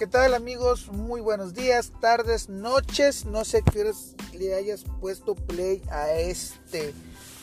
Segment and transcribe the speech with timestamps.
[0.00, 0.88] ¿Qué tal amigos?
[0.90, 3.26] Muy buenos días, tardes, noches.
[3.26, 3.92] No sé qué
[4.32, 6.94] le hayas puesto play a este,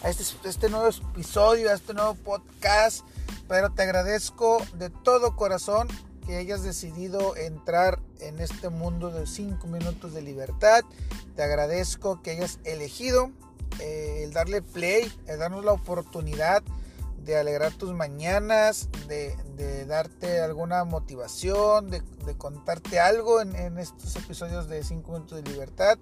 [0.02, 3.06] a este, este nuevo episodio, a este nuevo podcast.
[3.48, 5.88] Pero te agradezco de todo corazón
[6.26, 10.84] que hayas decidido entrar en este mundo de 5 minutos de libertad.
[11.36, 13.30] Te agradezco que hayas elegido
[13.80, 16.64] eh, el darle play, el darnos la oportunidad
[17.28, 19.36] de alegrar tus mañanas, de,
[19.86, 22.02] darte alguna motivación, de,
[22.38, 25.98] contarte algo en, estos episodios de 5 minutos de libertad.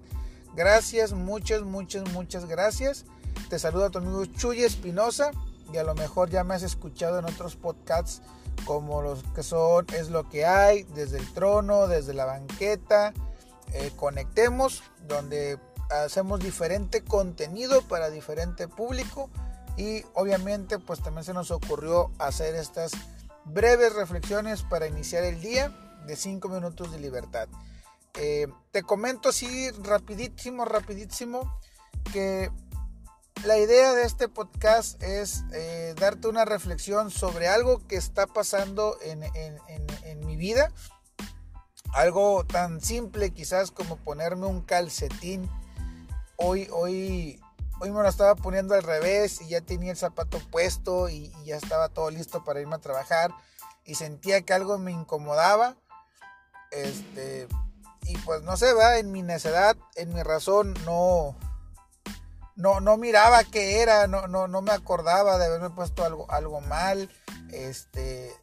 [0.54, 3.04] Gracias, muchas, muchas, muchas gracias.
[3.50, 5.32] Te saluda tu amigo Chuy Espinosa
[5.72, 8.22] y a lo mejor ya me has escuchado en otros podcasts
[8.64, 13.12] como los que son Es lo que hay, desde el trono, desde la banqueta.
[13.72, 15.58] Eh, conectemos, donde
[15.90, 19.28] hacemos diferente contenido para diferente público
[19.76, 22.92] y obviamente pues también se nos ocurrió hacer estas
[23.44, 25.72] breves reflexiones para iniciar el día
[26.06, 27.48] de 5 minutos de libertad.
[28.14, 31.58] Eh, te comento así rapidísimo, rapidísimo
[32.12, 32.50] que
[33.44, 38.96] la idea de este podcast es eh, darte una reflexión sobre algo que está pasando
[39.02, 40.72] en, en, mi vida.
[41.92, 45.48] Algo tan simple quizás como ponerme un calcetín.
[46.36, 47.40] Hoy, hoy
[47.80, 51.56] hoy me lo estaba poniendo al revés y ya tenía el zapato puesto y, ya
[51.56, 53.32] estaba todo listo para irme a trabajar
[53.84, 55.76] y sentía que algo me incomodaba.
[56.72, 57.46] Este,
[58.02, 61.36] y pues no sé, en mi necedad, en mi razón, no,
[62.56, 66.60] no, no miraba qué era, no, no, no me acordaba de haberme puesto algo, algo
[66.62, 67.08] mal.
[67.52, 68.34] Este,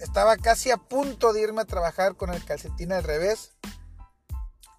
[0.00, 3.52] estaba casi a punto de irme a trabajar con el calcetín al revés.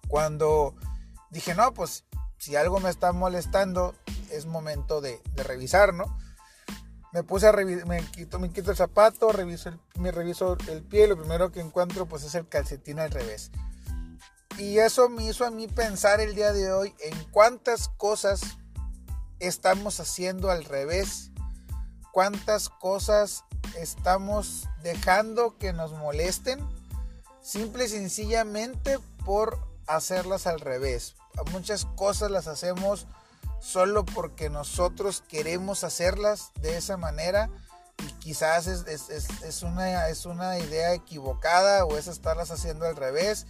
[0.08, 0.76] Cuando
[1.30, 2.04] dije, no, pues
[2.42, 3.94] si algo me está molestando,
[4.32, 6.18] es momento de, revisar, ¿no?
[7.12, 11.52] Me puse a revisar, me quito, el zapato, reviso me reviso el pie, lo primero
[11.52, 13.52] que encuentro pues es el calcetín al revés.
[14.58, 18.40] Y eso me hizo a mí pensar el día de hoy en cuántas cosas
[19.38, 21.30] estamos haciendo al revés,
[22.10, 23.44] cuántas cosas
[23.78, 26.58] estamos dejando que nos molesten,
[27.40, 31.14] simple y sencillamente por hacerlas al revés,
[31.52, 33.06] muchas cosas las hacemos
[33.60, 37.48] solo porque nosotros queremos hacerlas de esa manera
[37.98, 43.46] y quizás es, una, es una idea equivocada o es estarlas haciendo al revés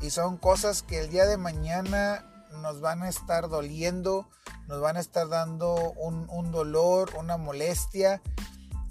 [0.00, 2.24] y son cosas que el día de mañana
[2.60, 4.28] nos van a estar doliendo,
[4.68, 8.22] nos van a estar dando un, un dolor, una molestia.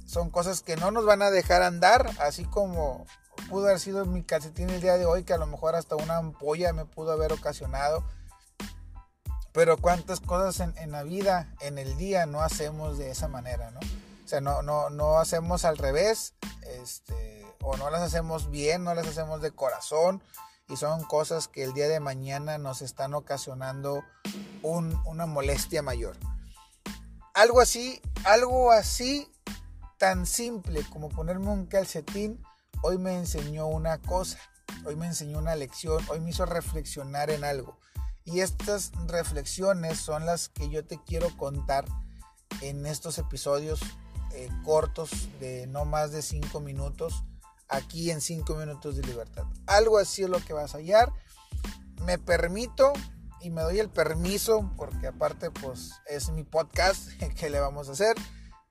[0.06, 3.06] Son cosas que no nos van a dejar andar, así como
[3.50, 6.18] pudo haber sido mi calcetín el día de hoy, que a lo mejor hasta una
[6.18, 8.04] ampolla me pudo haber ocasionado
[9.56, 13.80] pero cuántas cosas en, la vida, en el día, no hacemos de esa manera, ¿no?
[13.80, 16.34] O sea, no, no, no hacemos al revés,
[16.82, 20.22] este, o no las hacemos bien, no las hacemos de corazón,
[20.68, 24.04] y son cosas que el día de mañana nos están ocasionando
[24.62, 26.18] una molestia mayor.
[27.34, 29.32] Algo así, algo así
[29.98, 32.44] tan simple como ponerme un calcetín,
[32.82, 34.38] hoy me enseñó una cosa,
[34.84, 37.78] hoy me enseñó una lección, hoy me hizo reflexionar en algo.
[38.26, 41.86] Y estas reflexiones son las que yo te quiero contar
[42.62, 43.80] en estos episodios
[44.34, 47.24] eh, cortos de no más de 5 minutos,
[47.70, 49.46] aquí en 5 minutos de libertad.
[49.68, 51.14] Algo así es lo que vas a hallar.
[52.04, 52.92] Me permito
[53.42, 57.10] y me doy el permiso, porque aparte pues es mi podcast
[57.40, 58.16] que le vamos a hacer,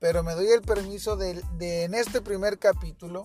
[0.00, 3.22] pero me doy el permiso de, en este primer capítulo,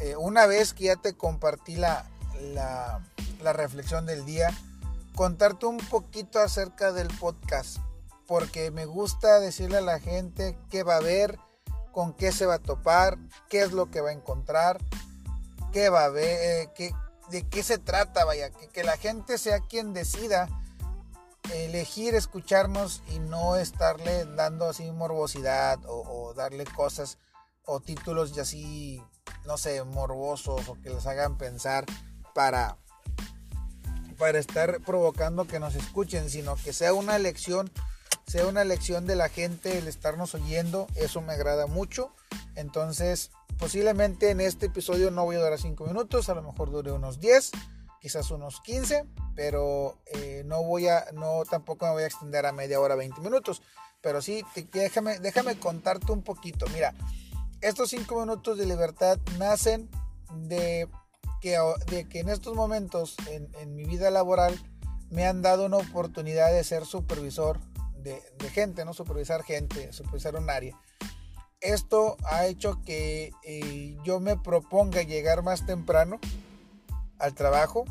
[0.00, 2.10] eh, una vez que ya te compartí la,
[2.54, 3.06] la,
[3.42, 4.48] la reflexión del día,
[5.14, 7.78] contarte un poquito acerca del podcast,
[8.26, 11.38] porque me gusta decirle a la gente qué va a ver,
[11.92, 14.80] con qué se va a topar, qué es lo que va a encontrar,
[15.72, 16.94] qué va a ver, eh,
[17.30, 20.48] de qué se trata, vaya, que, la gente sea quien decida
[21.52, 27.18] elegir escucharnos y no estarle dando así morbosidad o, o darle cosas
[27.66, 29.02] o títulos y así,
[29.46, 31.84] no sé, morbosos o que les hagan pensar
[32.34, 32.78] para
[34.24, 37.70] para estar provocando que nos escuchen, sino que sea una lección,
[38.26, 42.10] sea una lección de la gente el estarnos oyendo, eso me agrada mucho.
[42.56, 46.90] Entonces, posiblemente en este episodio no voy a durar 5 minutos, a lo mejor dure
[46.90, 47.50] unos 10,
[48.00, 49.04] quizás unos 15,
[49.36, 53.20] pero eh, no voy a, no tampoco me voy a extender a media hora, 20
[53.20, 53.60] minutos.
[54.00, 54.42] Pero sí,
[54.72, 56.64] déjame, déjame contarte un poquito.
[56.72, 56.94] Mira,
[57.60, 59.90] estos 5 minutos de libertad nacen
[60.34, 60.88] de
[61.44, 64.58] de que en estos momentos en, mi vida laboral
[65.10, 67.60] me han dado una oportunidad de ser supervisor
[67.98, 68.94] de, gente, ¿no?
[68.94, 70.78] Supervisar gente, supervisar un área.
[71.60, 76.18] Esto ha hecho que eh, yo me proponga llegar más temprano
[77.18, 77.84] al trabajo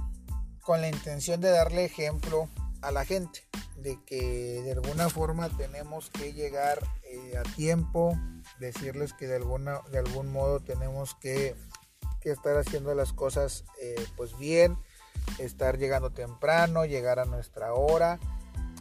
[0.61, 2.50] con la intención de darle ejemplo
[2.81, 3.47] a la gente
[3.77, 8.17] de que de alguna forma tenemos que llegar eh, a tiempo,
[8.59, 11.55] decirles que de, alguna, de algún modo tenemos que,
[12.31, 14.78] estar haciendo las cosas eh, pues bien,
[15.40, 18.20] estar llegando temprano, llegar a nuestra hora.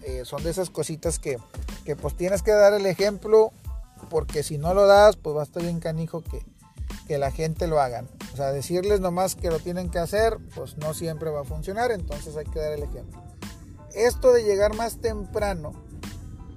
[0.03, 1.39] Eh, son de esas cositas que,
[1.85, 3.53] que pues tienes que dar el ejemplo
[4.11, 6.45] porque si no lo das pues va a estar bien canijo que,
[7.07, 8.09] que la gente lo hagan.
[8.33, 11.93] O sea, decirles nomás que lo tienen que hacer, pues no siempre va a funcionar,
[11.93, 13.23] entonces hay que dar el ejemplo.
[13.95, 15.73] Esto de llegar más temprano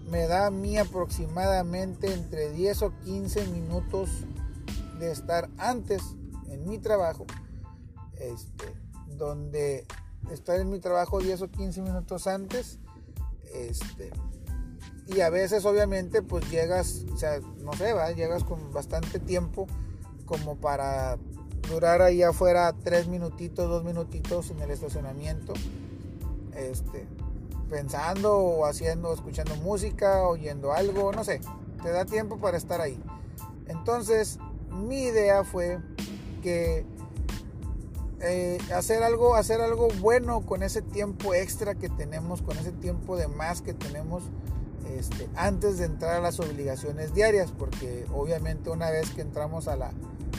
[0.09, 4.09] me da a mí aproximadamente entre 10 o 15 minutos
[4.99, 6.01] de estar antes
[6.55, 7.25] en mi trabajo,
[8.17, 8.73] este,
[9.17, 9.85] donde
[10.31, 12.79] estar en mi trabajo 10 o 15 minutos antes,
[13.53, 14.11] este,
[15.07, 19.67] y a veces obviamente pues llegas, o sea, no sé, va, llegas con bastante tiempo
[20.25, 21.17] como para
[21.69, 25.53] durar ahí afuera tres minutitos, dos minutitos en el estacionamiento,
[26.55, 27.07] este,
[27.69, 31.41] pensando o haciendo, escuchando música, oyendo algo, no sé,
[31.83, 32.99] te da tiempo para estar ahí.
[33.67, 34.39] Entonces,
[34.71, 35.79] mi idea fue
[38.21, 43.17] eh, hacer algo, hacer algo bueno con ese tiempo extra que tenemos, con ese tiempo
[43.17, 44.23] de más que tenemos.
[44.97, 49.75] Este, antes de entrar a las obligaciones diarias, porque obviamente una vez que entramos a
[49.75, 49.91] la,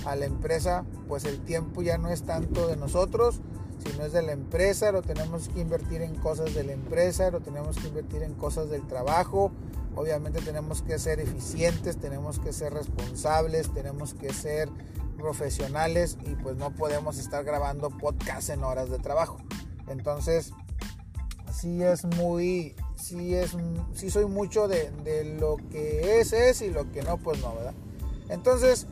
[0.04, 3.40] a la empresa, pues el tiempo ya no es tanto de nosotros,
[3.84, 7.40] sino es de la empresa, lo tenemos que invertir en cosas de la empresa, lo
[7.40, 9.50] tenemos que invertir en cosas del trabajo,
[9.94, 14.68] obviamente tenemos que ser eficientes, tenemos que ser responsables, tenemos que ser
[15.16, 19.38] profesionales y pues no podemos estar grabando podcast en horas de trabajo.
[19.88, 20.52] Entonces,
[21.52, 23.56] sí es muy, sí es,
[23.94, 27.54] sí soy mucho de, de lo que es, es y lo que no, pues no,
[27.54, 27.74] ¿verdad?
[28.28, 28.86] Entonces,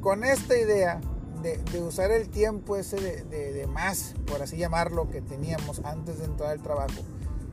[0.00, 1.00] con esta idea
[1.42, 6.50] de, usar el tiempo ese de, más, por así llamarlo, que teníamos antes de entrar
[6.50, 7.02] al trabajo,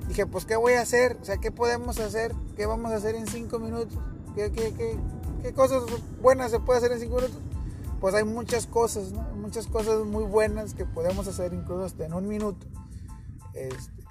[0.07, 1.17] dije, pues, ¿qué voy a hacer?
[1.21, 2.33] O sea, ¿qué podemos hacer?
[2.55, 3.97] ¿Qué vamos a hacer en cinco minutos?
[4.35, 4.97] ¿Qué, qué, qué,
[5.41, 5.83] qué cosas
[6.21, 7.41] buenas se puede hacer en cinco minutos?
[7.99, 9.11] Pues hay muchas cosas.
[9.35, 12.67] Muchas cosas muy buenas que podemos hacer incluso hasta en un minuto.
[13.53, 14.03] Este,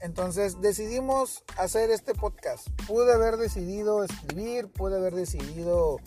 [0.00, 2.68] entonces decidimos hacer este podcast.
[2.88, 5.98] Pude haber decidido escribir, pude haber decidido,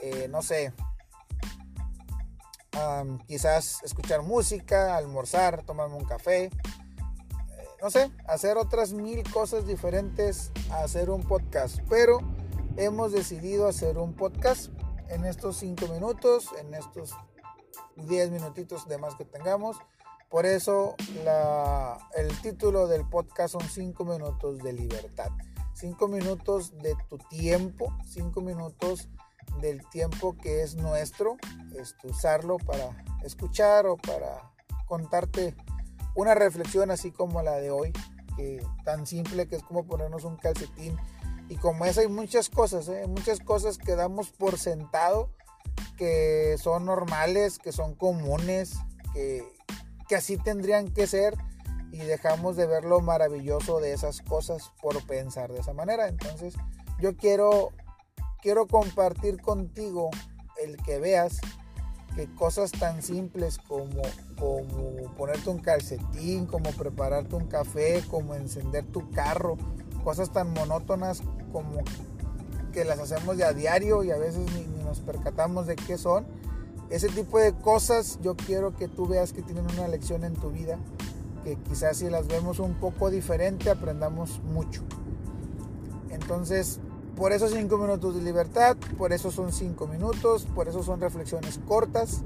[0.00, 0.72] eh, no sé,
[3.26, 6.50] quizás escuchar música, almorzar, tomarme un café, eh,
[7.82, 11.80] no sé, hacer otras mil cosas diferentes a hacer un podcast.
[11.88, 12.20] Pero
[12.76, 14.70] hemos decidido hacer un podcast
[15.14, 17.14] en estos cinco minutos, en estos
[17.96, 19.76] 10 minutitos de más que tengamos.
[20.28, 20.96] Por eso
[22.16, 25.30] el título del podcast son 5 minutos de libertad.
[25.74, 29.08] 5 minutos de tu tiempo, 5 minutos
[29.60, 31.36] del tiempo que es nuestro,
[31.78, 34.50] este, usarlo para escuchar o para
[34.86, 35.54] contarte
[36.16, 37.92] una reflexión así como la de hoy,
[38.36, 40.98] que tan simple que es como ponernos un calcetín.
[41.48, 43.06] Y como esa hay muchas cosas, ¿eh?
[43.06, 45.30] muchas cosas que damos por sentado,
[45.96, 48.74] que son normales, que son comunes,
[49.12, 49.44] que,
[50.08, 51.36] que así tendrían que ser
[51.92, 56.08] y dejamos de ver lo maravilloso de esas cosas por pensar de esa manera.
[56.08, 56.54] Entonces
[57.00, 57.72] yo quiero
[58.44, 60.10] quiero compartir contigo
[60.62, 61.40] el que veas
[62.14, 64.02] que cosas tan simples como,
[64.38, 69.56] como ponerte un calcetín, como prepararte un café, como encender tu carro,
[70.04, 71.82] cosas tan monótonas como
[72.72, 75.96] que las hacemos de a diario y a veces ni, ni nos percatamos de qué
[75.96, 76.26] son.
[76.90, 80.50] Ese tipo de cosas yo quiero que tú veas que tienen una lección en tu
[80.50, 80.78] vida,
[81.42, 84.82] que quizás si las vemos un poco diferente aprendamos mucho.
[86.10, 86.78] Entonces,
[87.16, 91.60] por eso cinco minutos de libertad, por eso son cinco minutos, por eso son reflexiones
[91.66, 92.22] cortas.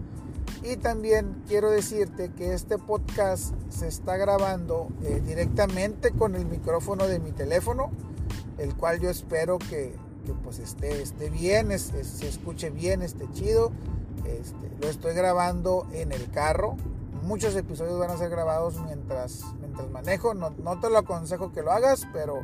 [0.62, 7.06] Y también quiero decirte que este podcast se está grabando eh, directamente con el micrófono
[7.06, 7.90] de mi teléfono,
[8.58, 9.94] el cual yo espero que,
[10.42, 13.72] pues esté, esté bien, se escuche bien, esté chido.
[14.26, 16.76] Este, lo estoy grabando en el carro.
[17.22, 20.34] Muchos episodios van a ser grabados mientras, mientras manejo.
[20.34, 22.42] No, no te lo aconsejo que lo hagas, pero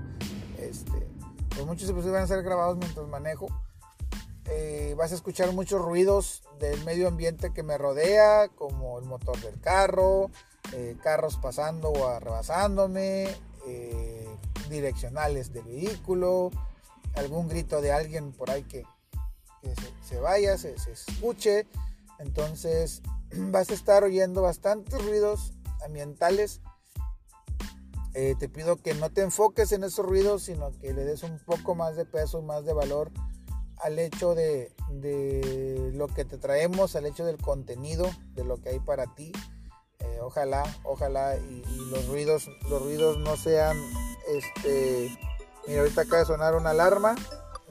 [0.59, 1.09] este,
[1.51, 3.49] pues muchos episodios van a ser grabados mientras manejo.
[4.57, 9.37] Eh, vas a escuchar muchos ruidos del medio ambiente que me rodea, como el motor
[9.41, 10.31] del carro,
[10.73, 13.27] eh, carros pasando o arrebasándome,
[13.67, 14.29] eh,
[14.69, 16.53] direccionales del vehículo,
[17.17, 18.85] algún grito de alguien por ahí que,
[20.09, 21.67] se, vaya, se, se escuche.
[22.21, 23.03] Entonces
[23.51, 25.53] vas a estar oyendo bastantes ruidos
[25.85, 26.61] ambientales
[28.17, 31.41] eh, te pido que no te enfoques en esos ruidos, sino que le des un
[31.41, 33.11] poco más de peso, más de valor
[33.83, 34.73] al hecho de,
[35.95, 39.33] lo que te traemos, al hecho del contenido, de lo que hay para ti.
[40.01, 43.77] Eh, ojalá, ojalá y, los ruidos, los ruidos no sean,
[44.29, 45.17] este,
[45.67, 47.15] mira, ahorita acaba de sonar una alarma,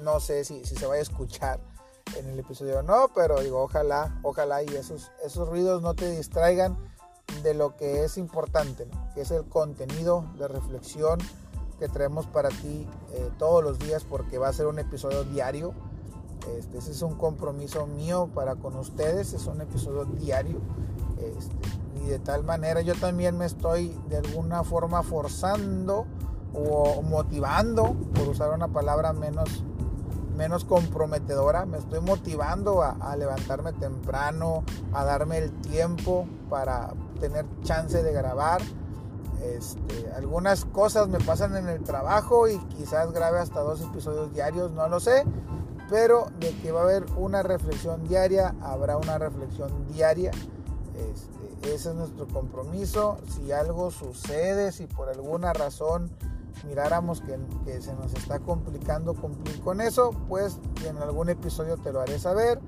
[0.02, 1.60] no sé si, si se vaya a escuchar
[2.18, 6.10] en el episodio o no, pero digo, ojalá, ojalá y esos, esos ruidos no te
[6.10, 6.78] distraigan
[7.42, 11.20] de lo que es importante, que es el contenido de reflexión
[11.80, 15.74] que traemos para ti eh, todos los días porque va a ser un episodio diario.
[16.58, 20.60] Este, ese es un compromiso mío para con ustedes, es un episodio diario.
[21.18, 21.56] Este,
[22.04, 26.06] y de tal manera yo también me estoy de alguna forma forzando
[26.54, 29.64] o motivando, por usar una palabra menos,
[30.36, 38.04] menos comprometedora, me estoy motivando a, levantarme temprano, a darme el tiempo para tener chance
[38.04, 38.62] de grabar.
[39.42, 44.72] Este, algunas cosas me pasan en el trabajo y quizás grabe hasta dos episodios diarios,
[44.72, 45.26] no lo sé,
[45.90, 50.32] pero de que va a haber una reflexión diaria, habrá una reflexión diaria.
[50.96, 53.18] Este, ese es nuestro compromiso.
[53.30, 56.12] Si algo sucede, si por alguna razón
[56.68, 62.02] miráramos que, se nos está complicando cumplir con eso, pues en algún episodio te lo
[62.02, 62.60] haré saber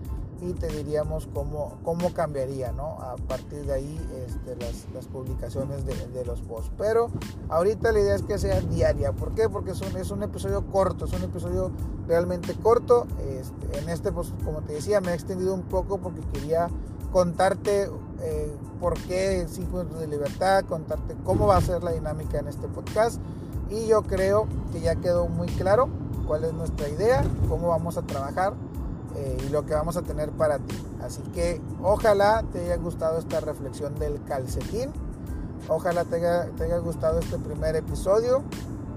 [0.42, 2.98] y te diríamos cómo, cómo cambiaría, ¿no?
[3.02, 4.56] A partir de ahí este,
[4.94, 6.72] las, publicaciones de, los posts.
[6.78, 7.10] Pero
[7.50, 9.14] ahorita la idea es que sea diaria.
[9.14, 9.50] ¿Por qué?
[9.50, 11.72] Porque es un, es un episodio corto, es un episodio
[12.08, 13.08] realmente corto.
[13.20, 16.70] Este, en este, pues como te decía, me he extendido un poco porque quería
[17.12, 17.90] contarte
[18.22, 22.48] eh, por qué 5 minutos de libertad, contarte cómo va a ser la dinámica en
[22.48, 23.22] este podcast.
[23.70, 25.90] Y yo creo que ya quedó muy claro
[26.28, 28.54] cuál es nuestra idea, cómo vamos a trabajar
[29.18, 30.76] eh, y lo que vamos a tener para ti.
[31.02, 34.92] Así que ojalá te haya gustado esta reflexión del calcetín.
[35.68, 38.44] Ojalá te haya, gustado este primer episodio.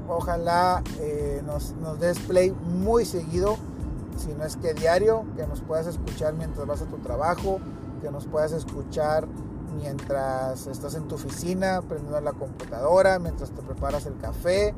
[0.09, 3.57] Ojalá eh, nos, nos des play muy seguido,
[4.17, 7.59] si no es que diario, que nos puedas escuchar mientras vas a tu trabajo,
[8.03, 9.27] que nos puedas escuchar
[9.77, 14.75] mientras estás en tu oficina, prendiendo la computadora, mientras te preparas el café,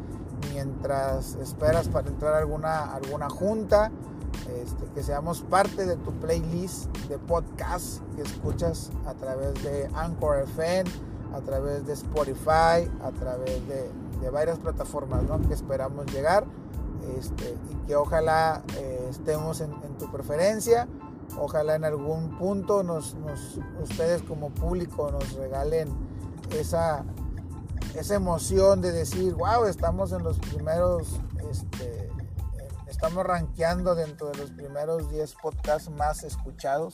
[0.52, 3.90] mientras esperas para entrar a alguna, alguna junta,
[4.48, 10.40] este, que seamos parte de tu playlist de podcast que escuchas a través de Anchor
[10.40, 10.90] FM,
[11.34, 13.90] a través de Spotify, a través de,
[14.30, 16.44] varias plataformas que esperamos llegar
[17.18, 20.86] este, y que ojalá eh, estemos en tu preferencia.
[21.38, 23.16] Ojalá en algún punto nos,
[23.82, 25.88] ustedes como público nos regalen
[26.50, 27.04] esa,
[27.94, 31.20] esa emoción de decir, wow, estamos en los primeros,
[31.50, 31.99] este,
[33.02, 36.92] estamos rankeando dentro de los primeros 10 podcasts más escuchados.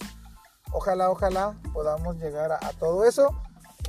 [0.70, 3.34] Ojalá, ojalá podamos llegar a, todo eso.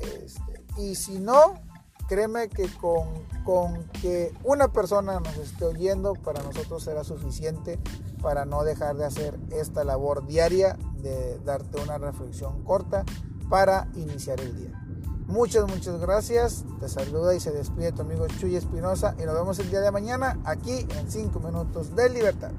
[0.01, 1.61] Este, y si no,
[2.07, 7.79] créeme que con, con que una persona nos esté oyendo, para nosotros será suficiente
[8.19, 13.05] para no dejar de hacer esta labor diaria de darte una reflexión corta
[13.47, 14.86] para iniciar el día.
[15.27, 16.63] Muchas, muchas gracias.
[16.79, 19.91] Te saluda y se despide tu amigo Chuy Espinosa y nos vemos el día de
[19.91, 22.51] mañana aquí en 5 minutos de libertad.